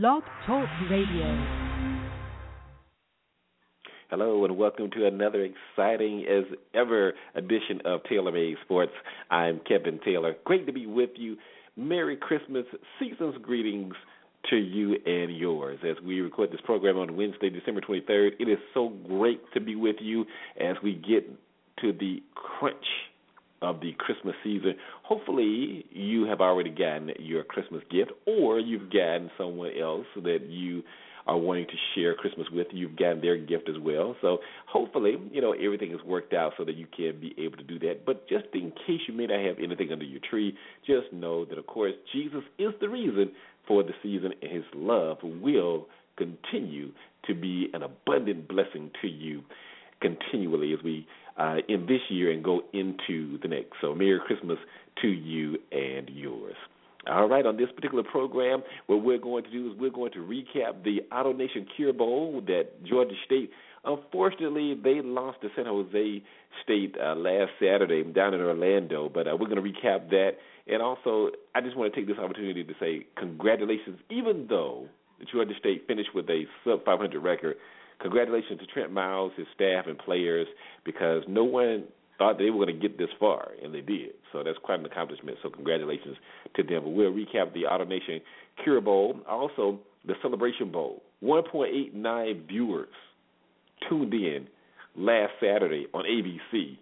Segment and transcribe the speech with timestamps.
[0.00, 1.46] Blog Talk Radio.
[4.10, 6.42] Hello and welcome to another exciting as
[6.74, 8.90] ever edition of Taylor Made Sports.
[9.30, 10.34] I'm Kevin Taylor.
[10.44, 11.36] Great to be with you.
[11.76, 12.64] Merry Christmas,
[12.98, 13.94] season's greetings
[14.50, 18.30] to you and yours as we record this program on Wednesday, December 23rd.
[18.40, 20.24] It is so great to be with you
[20.60, 21.24] as we get
[21.82, 22.84] to the crunch
[23.62, 24.74] of the Christmas season.
[25.02, 30.82] Hopefully, you have already gotten your Christmas gift, or you've gotten someone else that you
[31.26, 32.66] are wanting to share Christmas with.
[32.70, 34.14] You've gotten their gift as well.
[34.20, 37.62] So hopefully, you know, everything is worked out so that you can be able to
[37.62, 38.04] do that.
[38.04, 40.54] But just in case you may not have anything under your tree,
[40.86, 43.32] just know that, of course, Jesus is the reason
[43.66, 46.92] for the season, and His love will continue
[47.26, 49.42] to be an abundant blessing to you
[50.00, 53.72] continually as we uh, in this year and go into the next.
[53.80, 54.58] So, Merry Christmas
[55.02, 56.56] to you and yours.
[57.06, 60.20] All right, on this particular program, what we're going to do is we're going to
[60.20, 63.50] recap the AutoNation Cure Bowl that Georgia State,
[63.84, 66.22] unfortunately, they lost to San Jose
[66.62, 69.10] State uh, last Saturday down in Orlando.
[69.12, 70.32] But uh, we're going to recap that.
[70.66, 74.88] And also, I just want to take this opportunity to say congratulations, even though
[75.30, 77.56] Georgia State finished with a sub 500 record
[78.00, 80.46] congratulations to Trent Miles, his staff, and players
[80.84, 81.84] because no one
[82.18, 84.10] thought they were going to get this far, and they did.
[84.32, 85.38] So that's quite an accomplishment.
[85.42, 86.16] So congratulations
[86.56, 86.94] to them.
[86.94, 88.20] We'll recap the AutoNation
[88.62, 91.02] Cure Bowl, also the Celebration Bowl.
[91.22, 92.88] 1.89 viewers
[93.88, 94.46] tuned in
[94.96, 96.76] last Saturday on ABC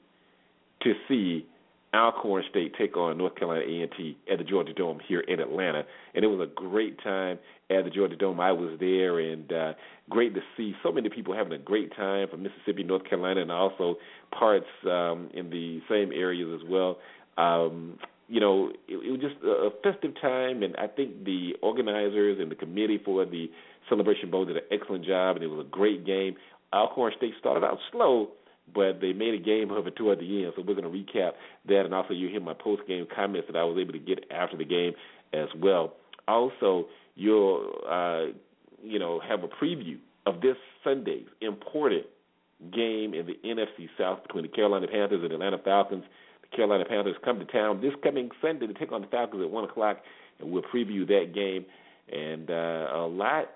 [0.82, 1.46] to see
[1.94, 6.24] Alcorn State take on North Carolina A&T at the Georgia Dome here in Atlanta, and
[6.24, 7.38] it was a great time
[7.70, 8.40] at the Georgia Dome.
[8.40, 9.72] I was there, and uh,
[10.08, 13.52] great to see so many people having a great time from Mississippi, North Carolina, and
[13.52, 13.96] also
[14.36, 16.98] parts um, in the same areas as well.
[17.36, 17.98] Um,
[18.28, 22.50] you know, it, it was just a festive time, and I think the organizers and
[22.50, 23.50] the committee for the
[23.90, 26.36] Celebration Bowl did an excellent job, and it was a great game.
[26.72, 28.28] Alcorn State started out slow
[28.74, 30.52] but they made a game of it toward the end.
[30.56, 31.32] So we're going to recap
[31.68, 34.24] that, and also you hear my post game comments that I was able to get
[34.30, 34.92] after the game
[35.32, 35.94] as well.
[36.28, 38.32] Also, you'll uh,
[38.82, 42.06] you know have a preview of this Sunday's important
[42.70, 46.04] game in the NFC South between the Carolina Panthers and Atlanta Falcons.
[46.42, 49.50] The Carolina Panthers come to town this coming Sunday to take on the Falcons at
[49.50, 49.98] one o'clock,
[50.38, 51.64] and we'll preview that game.
[52.12, 53.50] And uh, a lot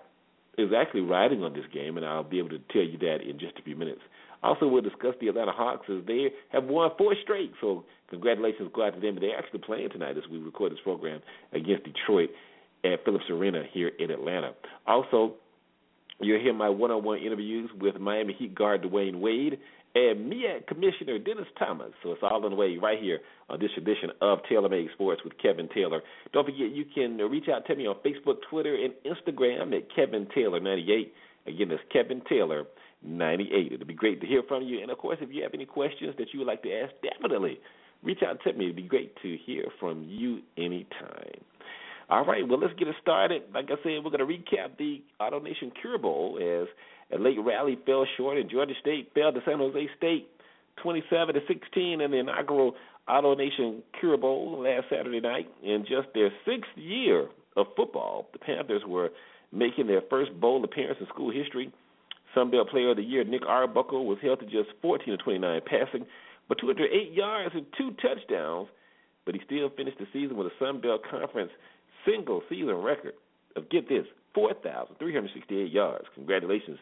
[0.58, 3.38] is actually riding on this game, and I'll be able to tell you that in
[3.38, 4.00] just a few minutes.
[4.42, 7.52] Also, we'll discuss the Atlanta Hawks as they have won four straight.
[7.60, 9.16] So, congratulations go out to them.
[9.20, 11.20] They're actually playing tonight as we record this program
[11.52, 12.30] against Detroit
[12.84, 14.52] at Phillips Arena here in Atlanta.
[14.86, 15.34] Also,
[16.20, 19.58] you'll hear my one-on-one interviews with Miami Heat guard Dwyane Wade
[19.94, 21.92] and MEAC Commissioner Dennis Thomas.
[22.02, 25.22] So it's all on the way right here on this edition of Taylor Made Sports
[25.24, 26.02] with Kevin Taylor.
[26.34, 30.28] Don't forget you can reach out to me on Facebook, Twitter, and Instagram at Kevin
[30.34, 31.14] Taylor 98.
[31.46, 32.64] Again, that's Kevin Taylor
[33.06, 33.72] 98.
[33.72, 34.80] It'd be great to hear from you.
[34.82, 37.58] And of course, if you have any questions that you would like to ask, definitely
[38.02, 38.66] reach out to me.
[38.66, 41.40] It'd be great to hear from you anytime.
[42.08, 43.42] All right, well, let's get it started.
[43.52, 46.68] Like I said, we're going to recap the AutoNation Cure Bowl as
[47.12, 50.28] a late rally fell short and Georgia State fell to San Jose State
[50.82, 52.74] 27 to 16 in the inaugural
[53.08, 55.50] AutoNation Cure Bowl last Saturday night.
[55.64, 59.10] In just their sixth year of football, the Panthers were
[59.52, 61.72] making their first bowl appearance in school history–
[62.36, 65.60] Sun Belt Player of the Year Nick Arbuckle was held to just 14 of 29
[65.64, 66.06] passing,
[66.48, 68.68] but 208 yards and two touchdowns.
[69.24, 71.50] But he still finished the season with a Sun Belt Conference
[72.04, 73.14] single season record
[73.56, 74.04] of get this
[74.34, 76.04] 4,368 yards.
[76.14, 76.78] Congratulations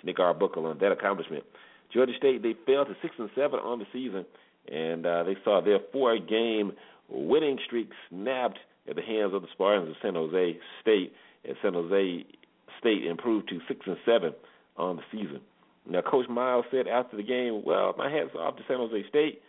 [0.00, 1.44] to Nick Arbuckle on that accomplishment.
[1.94, 4.26] Georgia State they fell to six and seven on the season,
[4.70, 6.72] and uh, they saw their four-game
[7.08, 8.58] winning streak snapped
[8.90, 11.12] at the hands of the Spartans of San Jose State.
[11.44, 12.26] And San Jose
[12.80, 14.34] State improved to six and seven
[14.78, 15.40] on the season.
[15.88, 19.40] Now, Coach Miles said after the game, well, my hat's off to San Jose State.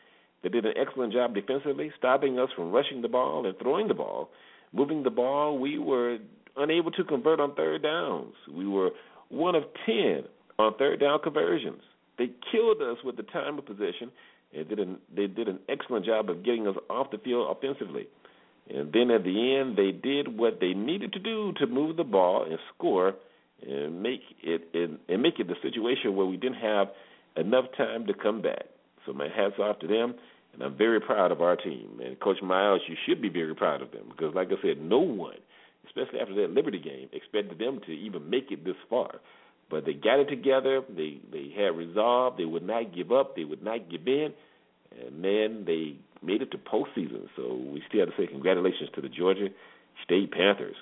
[0.43, 3.95] They did an excellent job defensively, stopping us from rushing the ball and throwing the
[3.95, 4.29] ball.
[4.71, 6.17] Moving the ball, we were
[6.55, 8.33] unable to convert on third downs.
[8.53, 8.91] We were
[9.29, 10.23] one of 10
[10.59, 11.81] on third down conversions.
[12.17, 14.11] They killed us with the time of possession
[14.55, 18.07] and did an, they did an excellent job of getting us off the field offensively.
[18.69, 22.03] And then at the end, they did what they needed to do to move the
[22.03, 23.15] ball and score
[23.65, 26.87] and make it and, and make it the situation where we didn't have
[27.35, 28.65] enough time to come back.
[29.05, 30.15] So my hats off to them,
[30.53, 32.01] and I'm very proud of our team.
[32.03, 34.99] And Coach Miles, you should be very proud of them because, like I said, no
[34.99, 35.37] one,
[35.85, 39.15] especially after that Liberty game, expected them to even make it this far.
[39.69, 40.81] But they got it together.
[40.89, 42.37] They they had resolve.
[42.37, 43.35] They would not give up.
[43.35, 44.33] They would not give in.
[45.05, 47.27] And then they made it to postseason.
[47.35, 49.47] So we still have to say congratulations to the Georgia
[50.05, 50.75] State Panthers.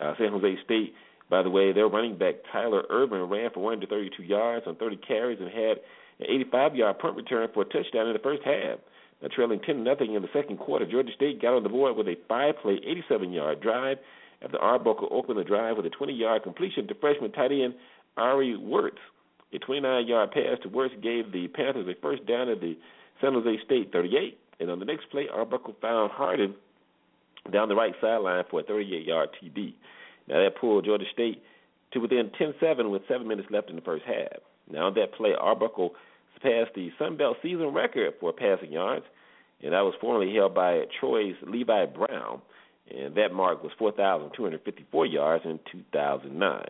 [0.00, 0.94] Uh, San Jose State
[1.32, 5.40] By the way, their running back Tyler Ervin ran for 132 yards on 30 carries
[5.40, 5.78] and had
[6.20, 8.78] an 85-yard punt return for a touchdown in the first half.
[9.22, 12.06] Now, trailing 10 nothing in the second quarter, Georgia State got on the board with
[12.06, 12.80] a five-play,
[13.10, 13.96] 87-yard drive
[14.44, 17.72] after Arbuckle opened the drive with a 20-yard completion to freshman tight end
[18.18, 19.00] Ari Werts.
[19.54, 22.76] A 29-yard pass to Werts gave the Panthers a first down at the
[23.22, 26.54] San Jose State 38, and on the next play, Arbuckle found Harden
[27.50, 29.72] down the right sideline for a 38-yard TD.
[30.28, 31.42] Now that pulled Georgia State
[31.92, 34.40] to within 10-7 with seven minutes left in the first half.
[34.70, 35.94] Now that play, Arbuckle
[36.34, 39.04] surpassed the Sun Belt season record for passing yards,
[39.62, 42.40] and that was formerly held by Troy's Levi Brown,
[42.90, 46.64] and that mark was 4,254 yards in 2009.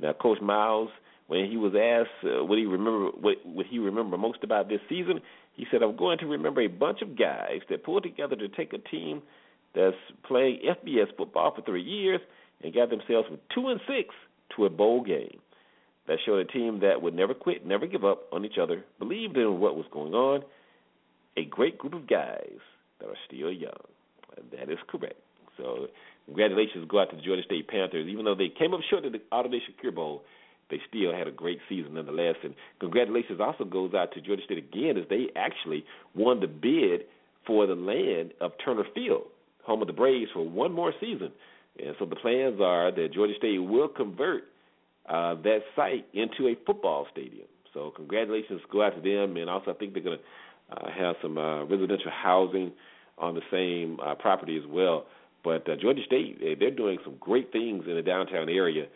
[0.00, 0.90] Now, Coach Miles,
[1.26, 4.80] when he was asked uh, what he remember what, what he remember most about this
[4.88, 5.20] season,
[5.54, 8.72] he said, "I'm going to remember a bunch of guys that pulled together to take
[8.72, 9.22] a team
[9.74, 9.96] that's
[10.26, 12.20] playing FBS football for three years
[12.62, 14.14] and got themselves from two and six
[14.56, 15.38] to a bowl game.
[16.06, 19.36] That showed a team that would never quit, never give up on each other, believed
[19.36, 20.42] in what was going on.
[21.36, 22.58] A great group of guys
[23.00, 23.70] that are still young.
[24.52, 25.20] That is correct.
[25.56, 25.86] So
[26.26, 28.08] congratulations go out to the Georgia State Panthers.
[28.08, 30.22] Even though they came up short of the AutoNation Cure Bowl,
[30.70, 32.36] they still had a great season nonetheless.
[32.42, 35.84] And congratulations also goes out to Georgia State again as they actually
[36.14, 37.02] won the bid
[37.46, 39.24] for the land of Turner Field,
[39.64, 41.32] home of the Braves, for one more season.
[41.78, 44.44] And so the plans are that Georgia State will convert
[45.08, 47.46] uh, that site into a football stadium.
[47.72, 51.16] So congratulations go out to them, and also I think they're going to uh, have
[51.22, 52.72] some uh, residential housing
[53.18, 55.06] on the same uh, property as well.
[55.42, 58.86] But uh, Georgia State, they're doing some great things in the downtown area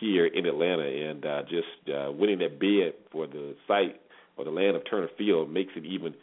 [0.00, 4.00] here in Atlanta, and uh, just uh, winning that bid for the site
[4.36, 6.14] or the land of Turner Field makes it even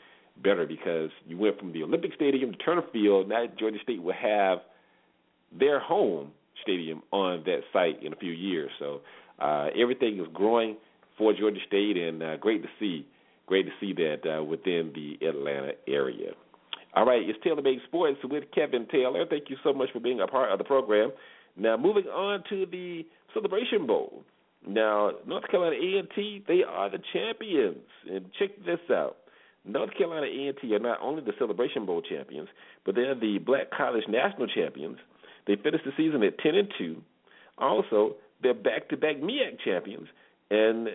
[0.44, 3.30] better because you went from the Olympic Stadium to Turner Field.
[3.30, 4.60] Now Georgia State will have
[5.58, 6.32] their home
[6.62, 8.72] stadium on that site in a few years.
[8.80, 9.02] So
[9.40, 10.78] uh, everything is growing
[11.18, 13.06] for Georgia State, and uh, great to see,
[13.48, 16.32] great to see that uh, within the Atlanta area.
[16.94, 19.26] All right, it's Taylor Made Sports with Kevin Taylor.
[19.30, 21.12] Thank you so much for being a part of the program.
[21.58, 24.24] Now, moving on to the Celebration Bowl.
[24.68, 27.80] Now, North Carolina A&T, they are the champions.
[28.10, 29.18] And check this out.
[29.66, 32.50] North Carolina A&T are not only the Celebration Bowl champions,
[32.86, 34.98] but they're the Black College National champions.
[35.48, 37.02] They finished the season at 10 and 2.
[37.58, 40.08] Also, they're back-to-back MEAC champions,
[40.50, 40.90] and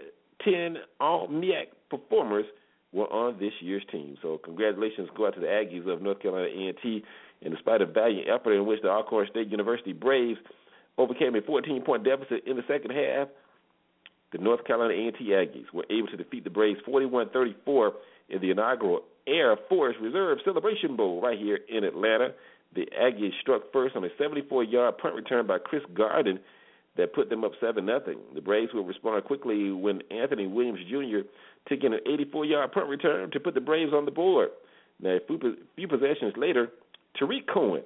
[0.44, 2.46] 10 all MEAC performers
[2.92, 4.16] were on this year's team.
[4.22, 7.04] So congratulations go out to the Aggies of North Carolina A&T.
[7.42, 10.38] And despite a valiant effort in which the Alcorn State University Braves
[10.96, 13.28] overcame a 14-point deficit in the second half,
[14.32, 17.90] the North Carolina A&T Aggies were able to defeat the Braves 41-34
[18.30, 22.28] in the inaugural Air Force Reserve Celebration Bowl right here in Atlanta.
[22.76, 26.38] The Aggies struck first on a 74-yard punt return by Chris Garden
[26.96, 28.18] that put them up seven nothing.
[28.34, 31.26] The Braves would respond quickly when Anthony Williams Jr.
[31.68, 34.50] took in an 84-yard punt return to put the Braves on the board.
[35.00, 35.20] Now, a
[35.74, 36.68] few, possessions later,
[37.18, 37.82] Tarik Cohen.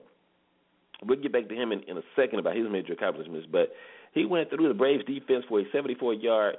[1.05, 3.73] We'll get back to him in, in a second about his major accomplishments, but
[4.13, 6.57] he went through the Braves defense for a 74-yard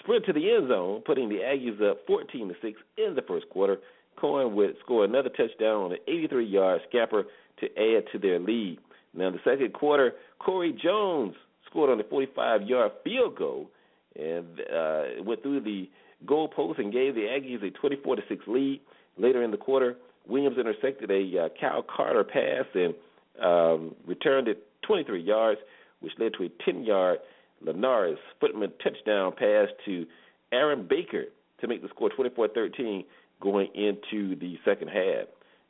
[0.00, 3.48] sprint to the end zone, putting the Aggies up 14 to six in the first
[3.50, 3.78] quarter.
[4.18, 7.24] Cohen would score another touchdown on an 83-yard scamper
[7.60, 8.78] to add to their lead.
[9.14, 11.34] Now, in the second quarter, Corey Jones
[11.68, 13.70] scored on a 45-yard field goal
[14.16, 15.88] and uh, went through the
[16.26, 18.80] goal post and gave the Aggies a 24 to six lead.
[19.16, 19.96] Later in the quarter,
[20.26, 22.94] Williams intersected a uh, Cal Carter pass and
[23.42, 25.60] um, returned it 23 yards,
[26.00, 27.18] which led to a 10-yard
[27.64, 30.06] Lenorris Footman touchdown pass to
[30.52, 31.24] Aaron Baker
[31.60, 33.04] to make the score 24-13
[33.40, 35.26] going into the second half.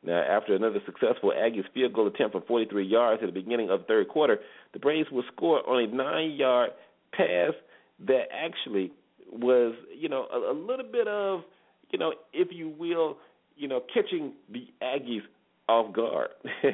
[0.06, 3.80] Now, after another successful Aggies field goal attempt from 43 yards at the beginning of
[3.80, 4.38] the third quarter,
[4.72, 6.70] the Braves would score on a nine-yard
[7.12, 7.52] pass
[8.06, 8.92] that actually
[9.32, 11.40] was, you know, a, a little bit of,
[11.90, 13.16] you know, if you will,
[13.56, 15.22] you know, catching the Aggies
[15.68, 16.28] off guard.
[16.64, 16.68] uh,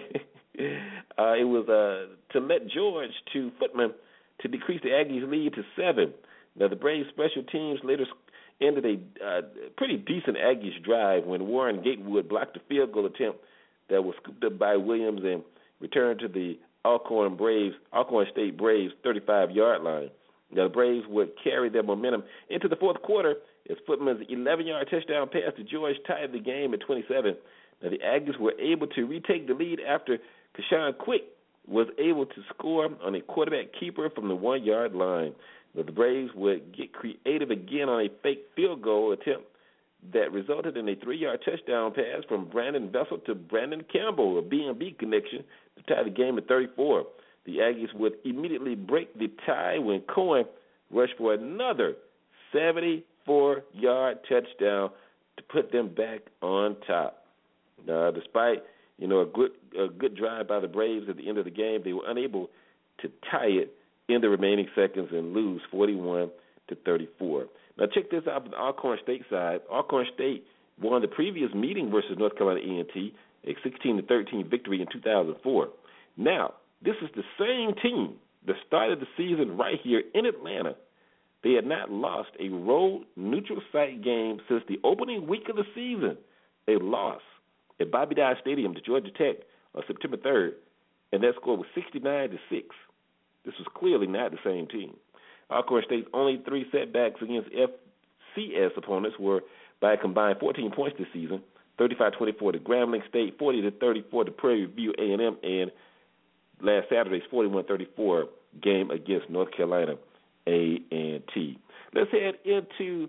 [0.59, 3.93] it was uh, to let George to Footman
[4.41, 6.13] to decrease the Aggies' lead to seven.
[6.59, 8.07] Now, the Braves special teams later
[8.61, 9.41] ended a uh,
[9.77, 13.41] pretty decent Aggies drive when Warren Gatewood blocked a field goal attempt
[13.89, 15.43] that was scooped up by Williams and
[15.81, 20.11] returned to the Alcorn Braves, Alcorn State Braves 35 yard line.
[20.53, 23.37] Now, the Braves would carry their momentum into the fourth quarter
[23.71, 27.37] as Footman's 11 yard touchdown pass to George tied the game at 27.
[27.83, 30.19] Now, the Aggies were able to retake the lead after
[30.57, 31.23] Kashawn Quick
[31.67, 35.33] was able to score on a quarterback keeper from the one yard line.
[35.75, 39.47] Now, the Braves would get creative again on a fake field goal attempt
[40.13, 44.97] that resulted in a three-yard touchdown pass from Brandon Vessel to Brandon Campbell, a B&B
[44.99, 45.45] connection,
[45.77, 47.05] to tie the game at 34.
[47.45, 50.45] the Aggies would immediately break the tie when Cohen
[50.91, 51.95] rushed for another
[52.53, 54.91] 74 yard touchdown
[55.37, 57.25] to put them back on top.
[57.87, 58.63] Now, despite
[58.99, 61.51] you know a good a good drive by the Braves at the end of the
[61.51, 62.51] game, they were unable
[63.01, 63.75] to tie it
[64.11, 66.31] in the remaining seconds and lose 41
[66.69, 67.47] to 34.
[67.79, 69.61] Now check this out on the Alcorn State side.
[69.71, 70.45] Alcorn State
[70.81, 73.15] won the previous meeting versus North Carolina A&T,
[73.47, 75.69] a 16 to 13 victory in 2004.
[76.17, 80.75] Now this is the same team that started the season right here in Atlanta.
[81.43, 85.65] They had not lost a road neutral site game since the opening week of the
[85.75, 86.17] season.
[86.67, 87.25] They lost
[87.81, 89.37] at Bobby Dodd Stadium to Georgia Tech
[89.75, 90.53] on September 3rd,
[91.13, 92.67] and that score was 69 to six.
[93.45, 94.97] This was clearly not the same team.
[95.51, 99.41] Alcorn State's only three setbacks against FCS opponents were
[99.81, 101.43] by a combined 14 points this season:
[101.79, 105.71] 35-24 to Grambling State, 40-34 to Prairie View A&M, and
[106.63, 108.25] last Saturday's 41-34
[108.63, 109.95] game against North Carolina
[110.47, 111.59] A&T.
[111.95, 113.09] Let's head into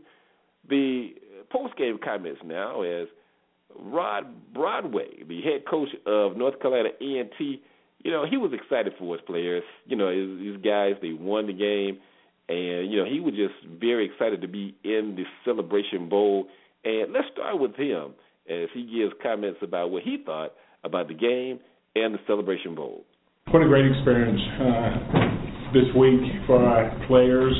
[0.69, 1.13] the
[1.49, 3.07] post-game comments now as
[3.77, 7.61] Rod Broadway, the head coach of North Carolina A&T,
[8.03, 9.63] you know, he was excited for his players.
[9.85, 11.99] You know, these guys, they won the game,
[12.49, 16.47] and, you know, he was just very excited to be in the Celebration Bowl.
[16.83, 18.13] And let's start with him
[18.49, 20.53] as he gives comments about what he thought
[20.83, 21.59] about the game
[21.95, 23.03] and the Celebration Bowl.
[23.51, 27.53] What a great experience uh, this week for our players.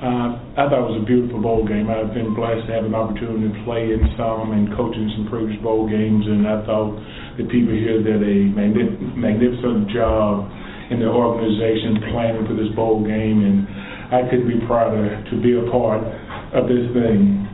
[0.00, 1.92] Uh, I thought it was a beautiful bowl game.
[1.92, 5.28] I've been blessed to have an opportunity to play in some and coach in some
[5.28, 6.96] previous bowl games, and I thought
[7.40, 10.44] the people here did a magnificent job
[10.92, 13.64] in their organization planning for this bowl game, and
[14.12, 16.04] I couldn't be prouder to be a part
[16.52, 17.48] of this thing.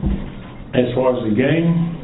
[0.75, 1.95] As far as the game,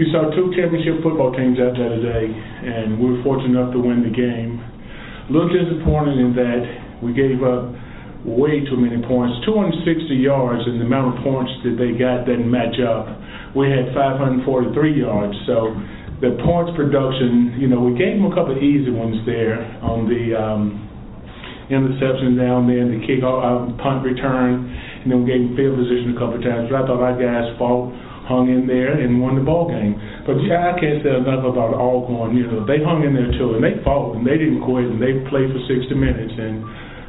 [0.00, 3.80] you saw two championship football teams out there today, and we were fortunate enough to
[3.84, 4.56] win the game.
[5.28, 6.64] A little disappointed in that
[7.04, 7.68] we gave up
[8.24, 9.36] way too many points.
[9.44, 9.84] 260
[10.16, 13.20] yards, and the amount of points that they got didn't match up.
[13.52, 14.48] We had 543
[14.96, 15.76] yards, so
[16.20, 20.04] the points production, you know, we gave them a couple of easy ones there on
[20.04, 20.84] the um,
[21.72, 26.12] interception down there, the kick uh, punt return, and then we gave them field position
[26.12, 26.68] a couple of times.
[26.68, 27.88] But I thought our guys fought
[28.28, 29.98] hung in there and won the ball game.
[30.22, 32.36] But yeah, I can't say enough about Alcorn.
[32.36, 35.02] You know, they hung in there too, and they fought, and they didn't quit, and
[35.02, 36.62] they played for 60 minutes, and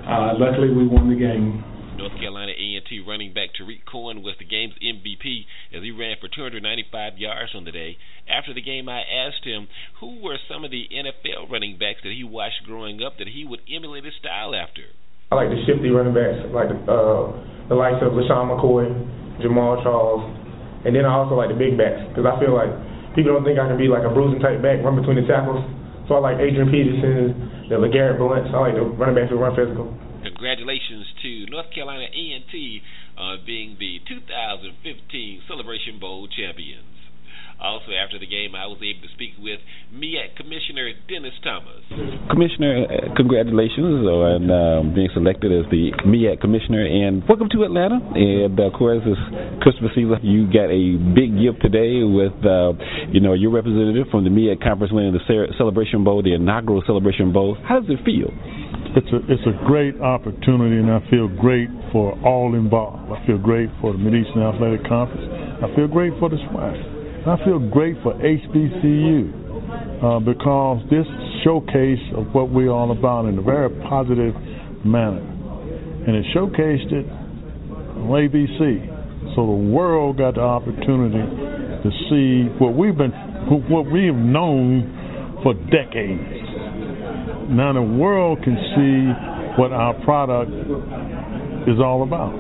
[0.08, 1.62] uh, luckily we won the game.
[2.00, 2.51] North Carolina
[3.00, 7.64] Running back Tarik Cohen was the game's MVP as he ran for 295 yards on
[7.64, 7.96] the day.
[8.28, 9.68] After the game, I asked him
[10.00, 13.46] who were some of the NFL running backs that he watched growing up that he
[13.46, 14.92] would emulate his style after.
[15.32, 17.32] I like the shifty running backs, like the, uh,
[17.72, 18.92] the likes of LeSean McCoy,
[19.40, 20.28] Jamaal Charles,
[20.84, 22.68] and then I also like the big backs because I feel like
[23.16, 25.64] people don't think I can be like a bruising type back, run between the tackles.
[26.10, 28.52] So I like Adrian Peterson, the LeGarrette Blount.
[28.52, 29.88] I like the running backs who run physical.
[30.26, 32.82] Congratulations to North Carolina A&T
[33.18, 36.92] uh, being the 2015 Celebration Bowl champions.
[37.62, 39.62] Also, after the game, I was able to speak with
[39.94, 41.86] MEAC Commissioner Dennis Thomas.
[42.34, 48.02] Commissioner, uh, congratulations on uh, being selected as the MEAC Commissioner, and welcome to Atlanta.
[48.18, 50.18] And of course, it's Christmas season.
[50.26, 52.74] You got a big gift today with, uh,
[53.14, 55.22] you know, your representative from the MEAC Conference winning the
[55.54, 57.62] Celebration Bowl, the inaugural Celebration Bowl.
[57.62, 58.34] How does it feel?
[58.94, 63.08] It's a it's a great opportunity, and I feel great for all involved.
[63.10, 65.32] I feel great for the Mid-Eastern Athletic Conference.
[65.64, 66.76] I feel great for the SWAC.
[67.24, 69.32] I feel great for HBCU
[70.04, 71.08] uh, because this
[71.46, 74.36] showcase of what we're all about in a very positive
[74.84, 75.24] manner.
[75.24, 79.36] And it showcased it on ABC.
[79.36, 83.12] So the world got the opportunity to see what we've been,
[83.72, 86.51] what we have known for decades.
[87.50, 90.52] Now the world can see what our product
[91.68, 92.34] is all about.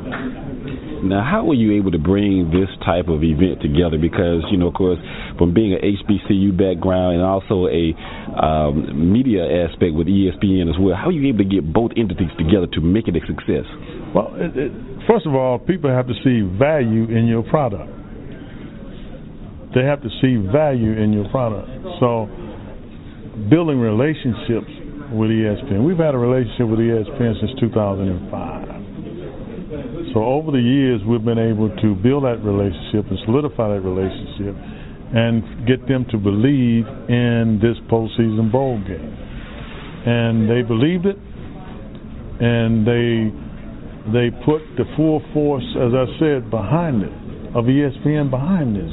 [1.03, 3.98] Now, how were you able to bring this type of event together?
[3.98, 5.00] Because, you know, of course,
[5.38, 7.89] from being an HBCU background and also a
[8.38, 12.29] um, media aspect with ESPN as well, how are you able to get both entities
[12.38, 13.65] together to make it a success?
[14.13, 14.72] Well, it, it,
[15.10, 17.89] first of all, people have to see value in your product.
[19.74, 21.65] They have to see value in your product.
[21.98, 22.29] So,
[23.50, 24.70] building relationships
[25.12, 25.84] with ESPN.
[25.86, 28.68] We've had a relationship with ESPN since 2005.
[30.13, 34.56] So over the years, we've been able to build that relationship and solidify that relationship
[35.13, 39.15] and get them to believe in this postseason bowl game.
[40.03, 41.18] And they believed it,
[42.41, 43.30] and they
[44.12, 47.13] they put the full force, as I said, behind it,
[47.56, 48.91] of ESPN behind this.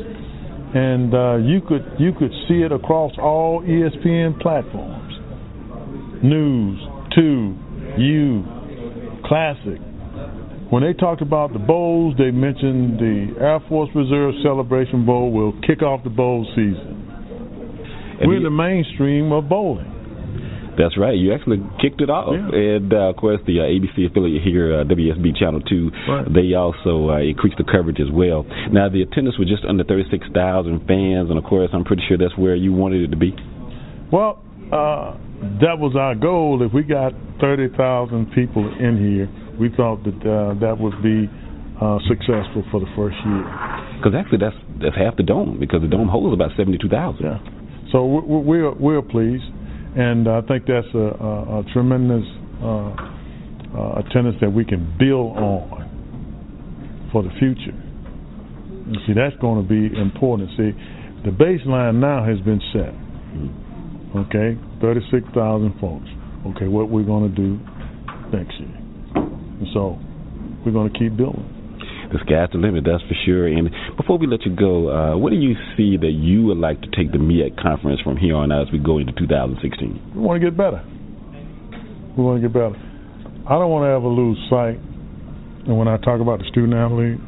[0.74, 5.07] And uh, you could you could see it across all ESPN platforms.
[6.22, 6.80] News,
[7.14, 7.54] two,
[7.98, 8.44] you,
[9.24, 9.78] classic.
[10.70, 15.52] When they talked about the bowls, they mentioned the Air Force Reserve Celebration Bowl will
[15.66, 17.06] kick off the bowl season.
[18.20, 19.94] And We're the- the mainstream of bowling.
[20.76, 21.16] That's right.
[21.16, 22.56] You actually kicked it off, Yeah.
[22.56, 26.32] and uh, of course the uh, ABC affiliate here, uh, WSB Channel Two, Right.
[26.32, 28.46] they also uh, increased the coverage as well.
[28.70, 32.16] Now the attendance was just under thirty-six thousand fans, and of course I'm pretty sure
[32.16, 33.34] that's where you wanted it to be.
[34.12, 34.38] Well,
[34.70, 35.14] uh,
[35.60, 36.62] that was our goal.
[36.62, 39.28] If we got 30,000 people in here,
[39.58, 41.26] we thought that uh, that would be
[41.80, 43.46] uh, successful for the first year.
[43.98, 47.24] Because actually that's that's half the dome, because the dome holds about seventy-two thousand.
[47.26, 47.38] Yeah.
[47.90, 49.46] So we- we- we're we're pleased,
[49.98, 52.22] and I think that's a, a, a tremendous
[52.62, 52.94] uh,
[53.74, 57.74] uh, attendance that we can build on for the future.
[57.74, 60.50] And see, that's going to be important.
[60.56, 60.70] See,
[61.26, 62.94] the baseline now has been set.
[64.16, 66.08] Okay, thirty-six thousand folks.
[66.54, 67.60] Okay, what we're going to do
[68.32, 68.72] next year?
[69.14, 69.98] And so
[70.64, 71.44] we're going to keep building.
[72.12, 73.46] The sky's the limit, that's for sure.
[73.46, 76.80] And before we let you go, uh, what do you see that you would like
[76.80, 80.14] to take the MEAC conference from here on out as we go into 2016?
[80.14, 80.80] We want to get better.
[82.16, 82.72] We want to get better.
[83.44, 84.80] I don't want to ever lose sight.
[85.68, 87.20] And when I talk about the student athlete,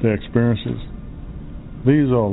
[0.00, 0.80] their experiences,
[1.84, 2.24] these are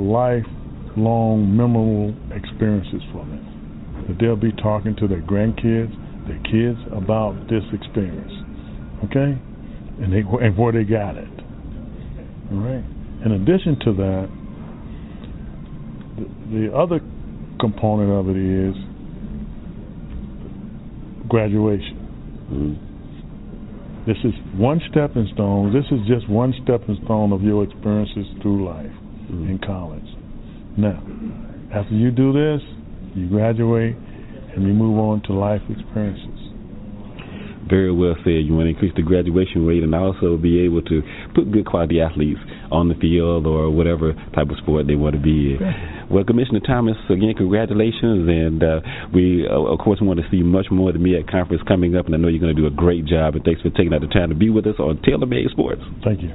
[0.96, 4.06] lifelong, memorable experiences for them.
[4.08, 5.92] That they'll be talking to their grandkids,
[6.28, 8.32] their kids about this experience.
[9.06, 9.40] Okay?
[10.02, 11.30] And they and where they got it.
[12.52, 12.84] All right.
[13.26, 14.30] In addition to that,
[16.18, 17.00] the, the other
[17.60, 18.76] component of it is
[21.28, 21.98] graduation.
[22.52, 22.82] Mm-hmm.
[24.06, 25.74] This is one stepping stone.
[25.74, 28.92] This is just one stepping stone of your experiences through life
[29.26, 29.50] Mm-hmm.
[29.50, 30.15] in college.
[30.78, 31.02] Now,
[31.74, 32.62] after you do this,
[33.16, 33.96] you graduate
[34.56, 36.46] and you move on to life experiences.
[37.68, 38.46] Very well said.
[38.46, 41.02] You want to increase the graduation rate and also be able to
[41.34, 42.40] put good quality athletes
[42.72, 46.06] on the field or whatever type of sport they want to be in.
[46.12, 48.80] Well, Commissioner Thomas, again, congratulations, and uh,
[49.14, 52.06] we, uh, of course, want to see much more of the MEAC conference coming up,
[52.06, 54.02] and I know you're going to do a great job, and thanks for taking out
[54.02, 55.82] the time to be with us on Taylor Made Sports.
[56.04, 56.30] Thank you.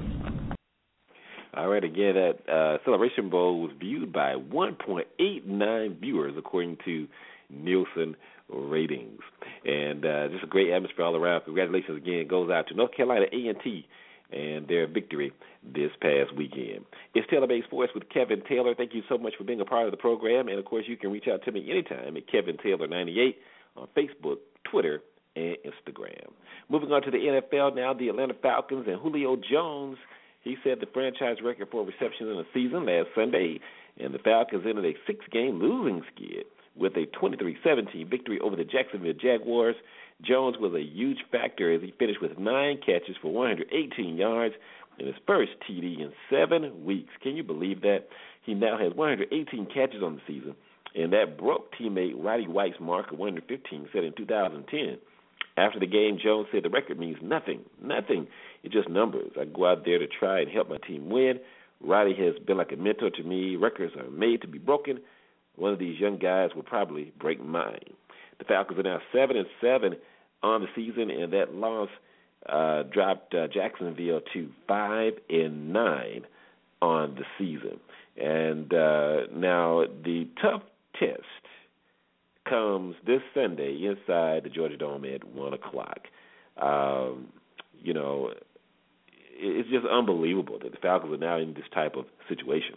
[1.57, 7.09] All right, again, that uh, Celebration Bowl was viewed by 1.89 viewers, according to
[7.51, 8.15] Nielsen
[8.49, 9.21] ratings,
[9.65, 11.43] and uh, just a great atmosphere all around.
[11.43, 13.87] Congratulations again goes out to North Carolina A&T
[14.33, 15.33] and their victory
[15.75, 16.85] this past weekend.
[17.15, 18.75] It's Taylor Made Sports with Kevin Taylor.
[18.75, 20.97] Thank you so much for being a part of the program, and of course, you
[20.97, 23.39] can reach out to me anytime at Kevin Taylor 98
[23.77, 24.37] on Facebook,
[24.71, 25.03] Twitter,
[25.37, 26.31] and Instagram.
[26.69, 29.97] Moving on to the NFL now, the Atlanta Falcons and Julio Jones.
[30.43, 33.61] He set the franchise record for receptions in a season last Sunday,
[33.99, 36.45] and the Falcons ended a six-game losing skid
[36.77, 39.77] with a 23-17 victory over the Jacksonville Jaguars.
[40.23, 44.55] Jones was a huge factor as he finished with nine catches for 118 yards
[44.99, 47.13] in his first TD in seven weeks.
[47.23, 48.09] Can you believe that?
[48.43, 50.55] He now has 118 catches on the season,
[50.95, 54.99] and that broke teammate Roddy White's mark of 115 set in 2010.
[55.61, 58.27] After the game, Jones said the record means nothing, nothing.
[58.63, 59.33] It's just numbers.
[59.39, 61.39] I go out there to try and help my team win.
[61.83, 63.57] Roddy has been like a mentor to me.
[63.57, 65.01] Records are made to be broken.
[65.57, 67.93] One of these young guys will probably break mine.
[68.39, 69.97] The Falcons are now seven and seven
[70.43, 71.91] on the season, and that loss
[72.49, 76.23] uh, dropped uh, Jacksonville to five and nine
[76.81, 77.79] on the season.
[78.17, 80.63] And uh, now the tough
[80.99, 81.21] test
[82.51, 86.01] comes this Sunday inside the Georgia Dome at one o'clock.
[86.61, 87.29] Um,
[87.81, 88.33] you know,
[89.41, 92.77] it's just unbelievable that the Falcons are now in this type of situation.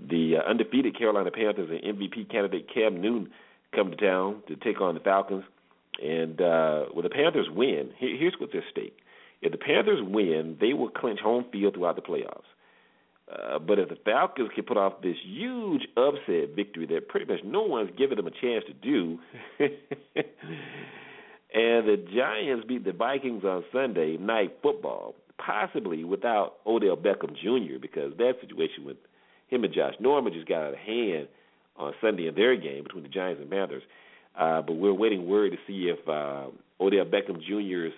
[0.00, 3.30] The uh, undefeated Carolina Panthers and MVP candidate Cam Newton
[3.74, 5.44] come to town to take on the Falcons.
[6.02, 8.98] And uh, when the Panthers win, here, here's what's at stake.
[9.42, 12.48] If the Panthers win, they will clinch home field throughout the playoffs.
[13.32, 17.42] Uh, but if the Falcons can put off this huge upset victory that pretty much
[17.44, 19.18] no one's given them a chance to do,
[19.58, 19.78] and
[21.54, 28.12] the Giants beat the Vikings on Sunday night football, possibly without Odell Beckham Jr., because
[28.18, 28.96] that situation with
[29.48, 31.28] him and Josh Norman just got out of hand
[31.76, 33.82] on Sunday in their game between the Giants and Panthers.
[34.38, 36.46] Uh, but we're waiting word to see if uh,
[36.80, 37.92] Odell Beckham Jr.'s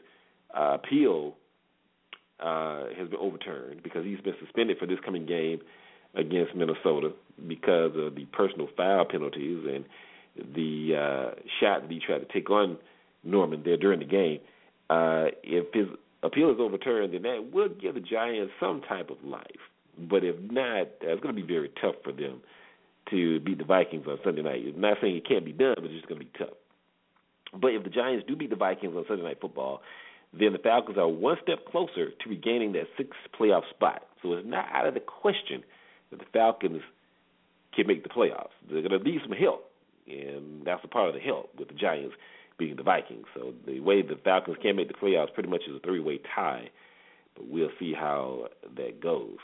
[0.57, 1.35] uh, appeal
[2.41, 5.61] uh, has been overturned because he's been suspended for this coming game
[6.15, 7.11] against Minnesota
[7.49, 9.85] because of the personal foul penalties and
[10.55, 12.77] the uh, shot that he tried to take on
[13.23, 14.41] Norman there during the game.
[14.91, 15.87] Uh, if his
[16.23, 19.45] appeal is overturned, then that will give the Giants some type of life.
[19.99, 22.41] But if not, it's going to be very tough for them
[23.11, 24.65] to beat the Vikings on Sunday night.
[24.75, 26.57] I'm not saying it can't be done, but it's just going to be tough.
[27.61, 29.83] But if the Giants do beat the Vikings on Sunday Night Football,
[30.39, 34.03] then the Falcons are one step closer to regaining that sixth playoff spot.
[34.23, 35.63] So it's not out of the question
[36.11, 36.83] that the Falcons
[37.75, 38.55] can make the playoffs.
[38.71, 39.71] They're going to need some help,
[40.07, 42.15] and that's a part of the help with the Giants
[42.59, 43.27] beating the Vikings.
[43.35, 46.71] So the way the Falcons can make the playoffs pretty much is a three-way tie,
[47.35, 49.39] but we'll see how that goes.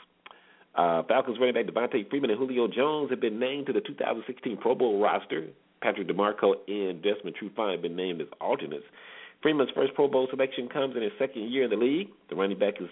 [0.75, 4.57] Uh, Falcons running back Devonta Freeman and Julio Jones have been named to the 2016
[4.57, 5.47] Pro Bowl roster.
[5.81, 8.85] Patrick DiMarco and Desmond Trufant have been named as alternates.
[9.41, 12.09] Freeman's first Pro Bowl selection comes in his second year in the league.
[12.29, 12.89] The running back is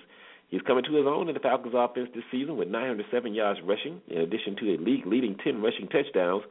[0.50, 4.02] he's coming to his own in the Falcons offense this season with 907 yards rushing,
[4.08, 6.44] in addition to a league-leading 10 rushing touchdowns.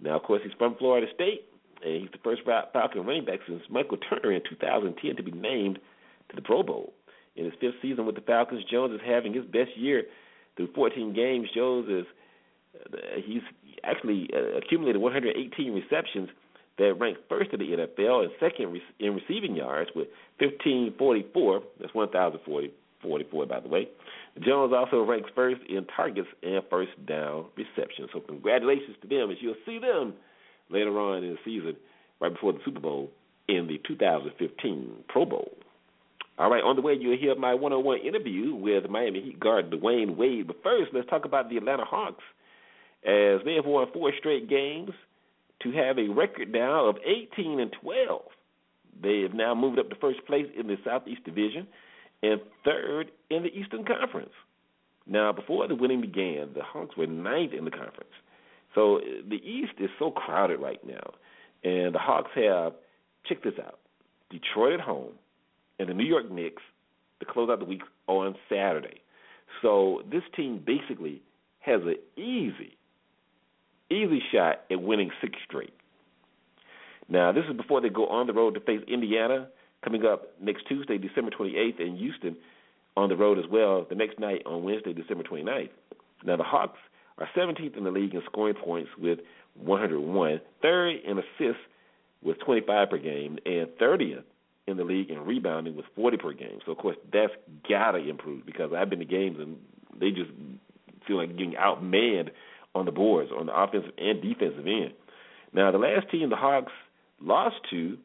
[0.00, 1.46] Now, of course, he's from Florida State,
[1.84, 5.78] and he's the first Falcon running back since Michael Turner in 2010 to be named
[6.30, 6.92] to the Pro Bowl.
[7.36, 10.04] In his fifth season with the Falcons, Jones is having his best year
[10.56, 11.48] through 14 games.
[11.54, 12.06] Jones is
[12.92, 13.42] uh, he's
[13.84, 16.28] actually uh, accumulated 118 receptions
[16.78, 21.62] that ranked first in the NFL and second in receiving yards with 1544.
[21.80, 23.88] That's 1,044, by the way.
[24.44, 28.10] Jones also ranks first in targets and first down receptions.
[28.12, 30.14] So congratulations to them, as you'll see them
[30.70, 31.76] later on in the season,
[32.20, 33.10] right before the Super Bowl
[33.48, 35.50] in the 2015 Pro Bowl.
[36.38, 40.16] All right, on the way you'll hear my one-on-one interview with Miami Heat guard Dwyane
[40.16, 40.46] Wade.
[40.46, 42.22] But first, let's talk about the Atlanta Hawks,
[43.04, 44.90] as they have won four straight games
[45.62, 48.22] to have a record now of 18 and 12.
[49.02, 51.66] They have now moved up to first place in the Southeast Division
[52.22, 54.32] and third in the Eastern Conference.
[55.06, 58.12] Now, before the winning began, the Hawks were ninth in the conference.
[58.74, 61.14] So the East is so crowded right now.
[61.64, 62.74] And the Hawks have,
[63.26, 63.78] check this out,
[64.30, 65.12] Detroit at home
[65.78, 66.62] and the New York Knicks
[67.20, 69.00] to close out the week on Saturday.
[69.62, 71.22] So this team basically
[71.60, 72.76] has an easy
[73.90, 75.72] easy shot at winning six straight.
[77.08, 79.48] Now, this is before they go on the road to face Indiana
[79.82, 82.36] coming up next Tuesday, December 28th, and Houston
[82.96, 85.70] on the road as well the next night on Wednesday, December 29th.
[86.24, 86.78] Now, the Hawks
[87.16, 89.20] are 17th in the league in scoring points with
[89.54, 91.62] 101, third in assists
[92.22, 94.24] with 25 per game, and 30th
[94.66, 96.58] in the league in rebounding with 40 per game.
[96.66, 97.32] So, of course, that's
[97.68, 99.56] got to improve because I've been to games and
[99.98, 100.30] they just
[101.06, 102.30] feel like getting outmanned
[102.78, 104.92] on the boards on the offensive and defensive end.
[105.52, 106.72] Now, the last team the Hawks
[107.20, 107.98] lost to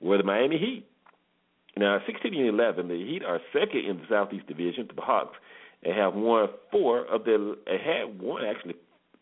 [0.00, 0.86] were the Miami Heat.
[1.76, 5.36] Now, 16 and 11, the Heat are second in the Southeast Division to the Hawks
[5.82, 8.74] and have won four of their had won actually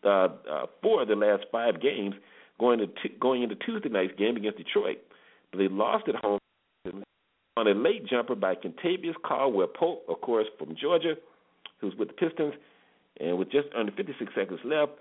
[0.03, 2.15] uh, uh, four of the last five games
[2.59, 2.87] going to
[3.19, 4.99] going into Tuesday night's game against Detroit.
[5.51, 6.39] But they lost at home
[7.57, 11.15] on a late jumper by Kentavious Caldwell Pope, of course, from Georgia,
[11.79, 12.53] who's with the Pistons,
[13.19, 14.93] and with just under 56 seconds left,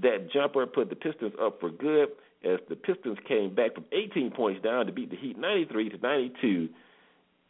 [0.00, 2.08] that jumper put the Pistons up for good
[2.44, 5.98] as the Pistons came back from 18 points down to beat the Heat 93 to
[5.98, 6.68] 92.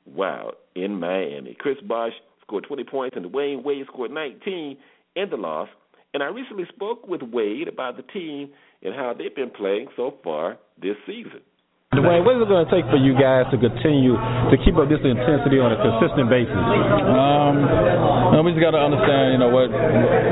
[0.05, 1.57] Wow, in Miami.
[1.59, 4.77] Chris Bosh scored 20 points and Dwyane Wade scored 19
[5.17, 5.69] in the loss.
[6.15, 8.51] And I recently spoke with Wade about the team
[8.83, 11.41] and how they've been playing so far this season.
[11.93, 14.89] Dwyane, what is it going to take for you guys to continue to keep up
[14.89, 16.57] this intensity on a consistent basis?
[16.57, 17.61] Um,
[18.33, 19.69] you know, we just got to understand, you know, what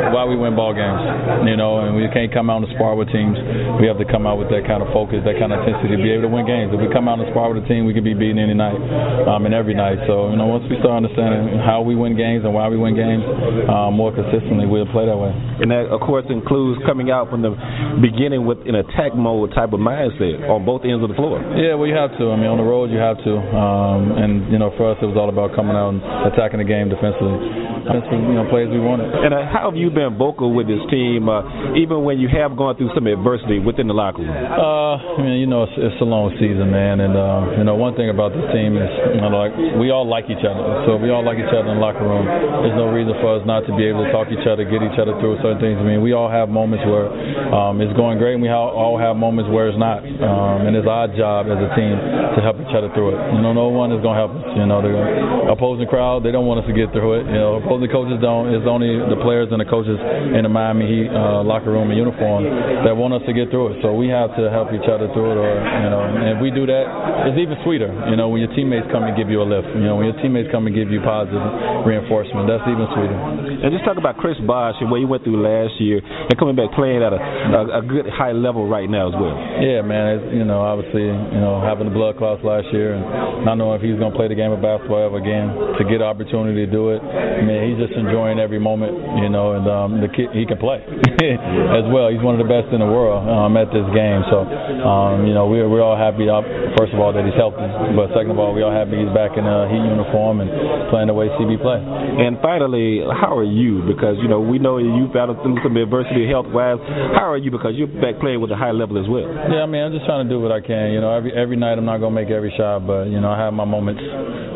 [0.08, 1.04] why we win ball games.
[1.44, 3.36] You know, and we can't come out and spar with teams.
[3.76, 6.00] We have to come out with that kind of focus, that kind of intensity to
[6.00, 6.72] be able to win games.
[6.72, 8.80] If we come out and spar with a team, we can be beaten any night,
[9.28, 10.00] um, and every night.
[10.08, 12.96] So, you know, once we start understanding how we win games and why we win
[12.96, 13.20] games
[13.68, 15.36] um, more consistently, we'll play that way.
[15.60, 17.52] And that, of course, includes coming out from the
[18.00, 21.49] beginning with an attack mode type of mindset on both ends of the floor.
[21.56, 22.30] Yeah, well, you have to.
[22.30, 23.32] I mean, on the road, you have to.
[23.36, 26.64] Um, and you know, for us, it was all about coming out and attacking the
[26.68, 27.59] game defensively.
[27.86, 29.08] That's what you know, plays we wanted.
[29.12, 32.56] And uh, how have you been vocal with this team, uh, even when you have
[32.56, 34.30] gone through some adversity within the locker room?
[34.30, 37.00] Uh, I mean, you know, it's, it's a long season, man.
[37.00, 40.04] And uh, you know, one thing about this team is, you know, like we all
[40.04, 40.84] like each other.
[40.84, 42.26] So if we all like each other in the locker room,
[42.64, 44.82] there's no reason for us not to be able to talk to each other, get
[44.82, 45.78] each other through certain things.
[45.80, 47.08] I mean, we all have moments where
[47.52, 50.02] um, it's going great, and we all have moments where it's not.
[50.02, 51.96] Um, and it's our job as a team
[52.36, 53.18] to help each other through it.
[53.34, 54.44] You know, no one is going to help us.
[54.56, 57.24] You know, the opposing crowd, they don't want us to get through it.
[57.30, 58.50] You know, opposing coaches don't.
[58.50, 59.94] It's only the players and the coaches
[60.34, 62.42] in the Miami Heat uh, locker room and uniform
[62.82, 63.86] that want us to get through it.
[63.86, 65.38] So we have to help each other through it.
[65.38, 67.94] Or you know, and if we do that, it's even sweeter.
[68.10, 69.70] You know, when your teammates come and give you a lift.
[69.70, 71.38] You know, when your teammates come and give you positive
[71.86, 73.14] reinforcement, that's even sweeter.
[73.62, 76.58] And just talk about Chris Bosh and what he went through last year, and coming
[76.58, 79.38] back playing at a, a, a good high level right now as well.
[79.62, 80.18] Yeah, man.
[80.18, 83.78] It's, you know, obviously, you know, having the blood clots last year and not knowing
[83.78, 85.54] if he's going to play the game of basketball ever again.
[85.78, 88.92] To get an opportunity to do it, I mean, he's just enjoying every moment,
[89.22, 90.80] you know, and um, the kid he can play
[91.78, 92.08] as well.
[92.08, 94.24] He's one of the best in the world um, at this game.
[94.32, 96.28] So, um, you know, we're we're all happy.
[96.30, 96.44] Up
[96.78, 97.64] first of all that he's healthy,
[97.96, 100.50] but second of all, we're all happy he's back in a Heat uniform and
[100.90, 101.78] playing the way CB play.
[101.78, 103.82] And finally, how are you?
[103.86, 106.82] Because you know we know you've battled through some adversity health wise.
[107.14, 107.50] How are you?
[107.50, 109.26] Because you're back playing with a high level as well.
[109.26, 110.90] Yeah, I mean, I'm just trying to do what I can.
[110.90, 113.38] You know, every every night I'm not gonna make every shot, but you know, I
[113.38, 114.02] have my moments.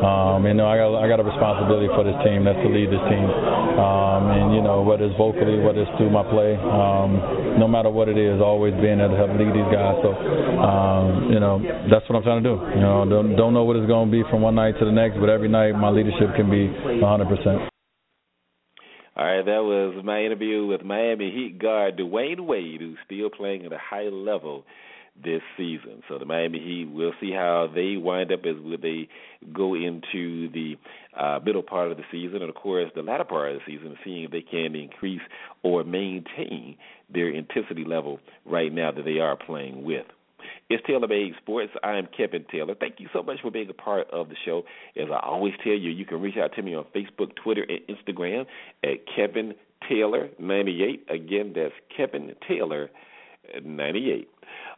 [0.03, 2.45] Um, you know, I got I got a responsibility for this team.
[2.45, 3.27] That's to lead this team.
[3.27, 7.91] Um, and you know, whether it's vocally, whether it's through my play, um, no matter
[7.91, 9.99] what it is, always being there to help lead these guys.
[10.07, 11.59] So, um, you know,
[11.91, 12.57] that's what I'm trying to do.
[12.79, 14.95] You know, don't don't know what it's going to be from one night to the
[14.95, 17.75] next, but every night my leadership can be 100 percent.
[19.17, 23.65] All right, that was my interview with Miami Heat guard Dwyane Wade, who's still playing
[23.65, 24.65] at a high level
[25.23, 26.03] this season.
[26.09, 29.09] So the Miami Heat, we'll see how they wind up as they
[29.53, 30.77] go into the
[31.19, 33.97] uh, middle part of the season, and of course the latter part of the season,
[34.05, 35.21] seeing if they can increase
[35.63, 36.77] or maintain
[37.13, 40.07] their intensity level right now that they are playing with.
[40.69, 41.73] It's Taylor Made Sports.
[41.83, 42.75] I am Kevin Taylor.
[42.75, 44.63] Thank you so much for being a part of the show.
[44.97, 47.81] As I always tell you, you can reach out to me on Facebook, Twitter, and
[47.87, 48.47] Instagram
[48.83, 49.55] at Kevin
[49.89, 51.07] Taylor 98.
[51.11, 52.91] Again, that's Kevin Taylor
[53.63, 54.29] 98.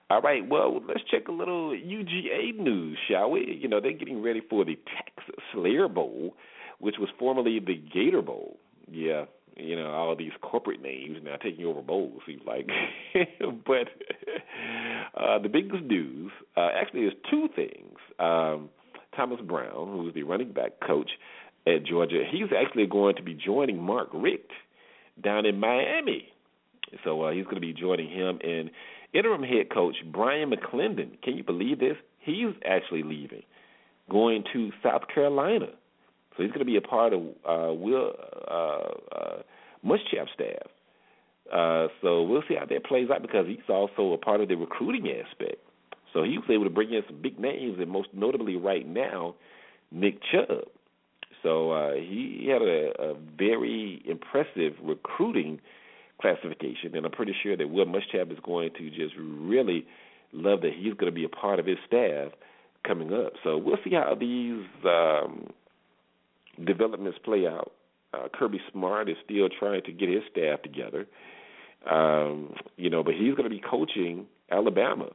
[0.09, 3.59] All right, well, let's check a little UGA news, shall we?
[3.61, 6.37] You know, they're getting ready for the Texas Slayer Bowl,
[6.79, 8.57] which was formerly the Gator Bowl.
[8.89, 9.25] Yeah,
[9.57, 12.69] you know, all these corporate names now taking over bowls, seems like.
[13.67, 13.89] but
[15.21, 17.97] uh, the biggest news uh, actually is two things.
[18.21, 18.69] Um,
[19.17, 21.11] Thomas Brown, who's the running back coach
[21.67, 24.53] at Georgia, he's actually going to be joining Mark Richt
[25.21, 26.29] down in Miami.
[27.03, 28.71] So uh, he's going to be joining him and
[29.13, 31.21] interim head coach Bryan McClendon.
[31.23, 31.97] Can you believe this?
[32.19, 33.43] He's actually leaving,
[34.11, 35.69] going to South Carolina.
[36.37, 38.13] So he's going to be a part of uh, Will
[38.51, 39.43] uh, uh,
[40.35, 40.67] staff.
[41.53, 44.57] Uh, so we'll see how that plays out because he's also a part of the
[44.57, 45.57] recruiting aspect.
[46.13, 49.35] So he was able to bring in some big names, and most notably right now,
[49.91, 50.65] Nick Chubb.
[51.43, 55.61] So uh, he had a, a very impressive recruiting
[56.21, 59.87] classification, and I'm pretty sure that Will Muschamp is going to just really
[60.33, 62.33] love that he's going to be a part of his staff
[62.87, 63.33] coming up.
[63.45, 65.51] So we'll see how these um,
[66.65, 67.73] developments play out.
[68.15, 71.07] Uh, Kirby Smart is still trying to get his staff together,
[71.91, 75.09] um, you know, but he's going to be coaching Alabama,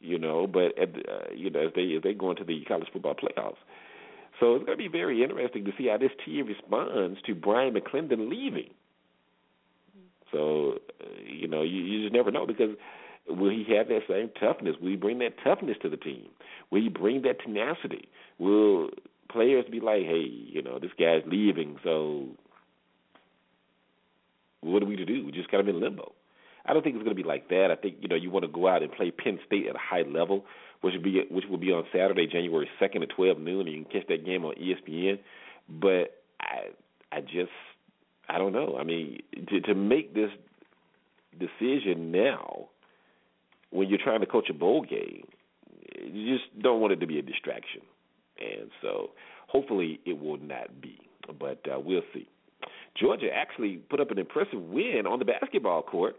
[0.00, 2.88] you know, but at uh, you know as they as they go into the college
[2.92, 3.56] football playoffs.
[4.40, 7.74] So it's going to be very interesting to see how this team responds to Bryan
[7.74, 8.70] McClendon leaving.
[10.32, 12.70] So, uh, you know, you, you just never know because
[13.28, 14.76] will he have that same toughness?
[14.80, 16.28] Will he bring that toughness to the team?
[16.70, 18.08] Will he bring that tenacity?
[18.38, 18.90] Will
[19.30, 22.28] players be like, hey, you know, this guy's leaving, so
[24.60, 25.24] what are we to do?
[25.24, 26.12] We just kind of in limbo.
[26.64, 27.68] I don't think it's going to be like that.
[27.70, 29.78] I think you know you want to go out and play Penn State at a
[29.78, 30.44] high level,
[30.80, 33.84] which would be which will be on Saturday, January second at twelve noon, and you
[33.84, 35.18] can catch that game on ESPN.
[35.68, 36.70] But I
[37.10, 37.50] I just
[38.32, 38.76] I don't know.
[38.80, 40.30] I mean, to to make this
[41.38, 42.68] decision now,
[43.70, 45.26] when you're trying to coach a bowl game,
[46.02, 47.82] you just don't want it to be a distraction,
[48.40, 49.10] and so
[49.48, 50.98] hopefully it will not be.
[51.38, 52.26] But uh, we'll see.
[52.98, 56.16] Georgia actually put up an impressive win on the basketball court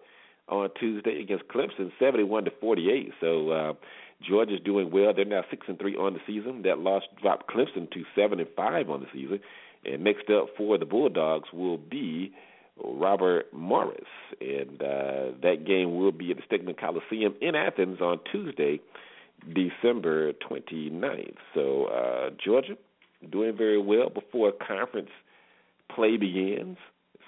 [0.50, 3.12] on Tuesday against Clemson, seventy-one to forty-eight.
[3.22, 3.74] So uh,
[4.28, 5.14] Georgia's doing well.
[5.14, 6.64] They're now six and three on the season.
[6.64, 9.40] That loss dropped Clemson to seven and five on the season.
[9.86, 12.34] And next up for the Bulldogs will be
[12.84, 14.08] Robert Morris,
[14.42, 18.80] and uh, that game will be at the Stegeman Coliseum in Athens on Tuesday,
[19.54, 21.36] December 29th.
[21.54, 22.76] So uh, Georgia
[23.32, 25.10] doing very well before conference
[25.94, 26.78] play begins,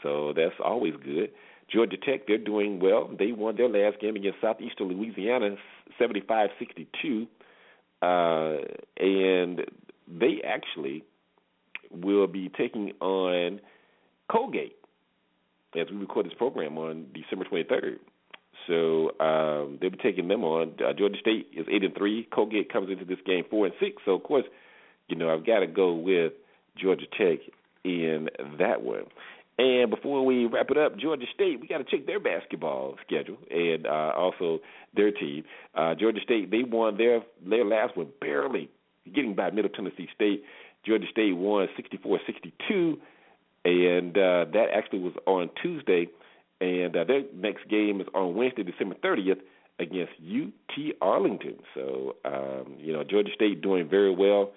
[0.01, 1.29] so that's always good.
[1.71, 3.10] Georgia Tech, they're doing well.
[3.17, 5.55] They won their last game against Southeastern Louisiana,
[6.00, 7.28] 75-62,
[8.02, 8.62] uh,
[8.98, 9.62] and
[10.08, 11.04] they actually
[11.91, 13.60] will be taking on
[14.32, 14.76] Colgate
[15.80, 17.98] as we record this program on December 23rd.
[18.67, 20.74] So um, they'll be taking them on.
[20.84, 22.28] Uh, Georgia State is eight and three.
[22.34, 24.02] Colgate comes into this game four and six.
[24.06, 24.45] So of course,
[25.08, 26.34] you know I've got to go with
[26.78, 27.39] Georgia Tech
[27.84, 29.04] in that one.
[29.58, 33.38] And before we wrap it up, Georgia State, we got to check their basketball schedule
[33.50, 34.60] and uh, also
[34.96, 35.44] their team.
[35.74, 38.70] Uh, Georgia State, they won their their last one barely,
[39.13, 40.44] getting by Middle Tennessee State.
[40.86, 42.98] Georgia State won 64-62,
[43.63, 46.08] and uh, that actually was on Tuesday.
[46.62, 49.39] And uh, their next game is on Wednesday, December 30th,
[49.80, 51.56] against UT Arlington.
[51.74, 54.52] So, um, you know, Georgia State doing very well.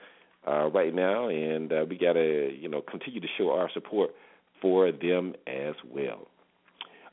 [0.46, 4.10] uh, right now, and uh, we got to you know continue to show our support
[4.60, 6.28] for them as well.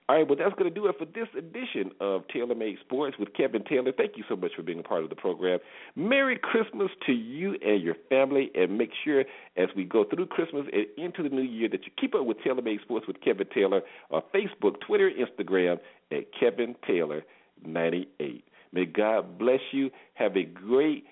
[0.07, 3.17] All right, well, that's going to do it for this edition of Taylor Made Sports
[3.17, 3.91] with Kevin Taylor.
[3.91, 5.57] Thank you so much for being a part of the program.
[5.95, 9.21] Merry Christmas to you and your family, and make sure
[9.57, 12.37] as we go through Christmas and into the new year that you keep up with
[12.43, 13.81] Taylor Made Sports with Kevin Taylor
[14.11, 15.79] on Facebook, Twitter, Instagram
[16.11, 17.23] at Kevin Taylor
[17.65, 18.43] 98.
[18.73, 19.89] May God bless you.
[20.13, 21.05] Have a great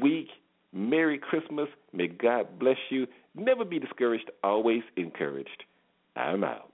[0.00, 0.28] week.
[0.72, 1.68] Merry Christmas.
[1.92, 3.06] May God bless you.
[3.34, 5.64] Never be discouraged, always encouraged.
[6.16, 6.67] I'm out.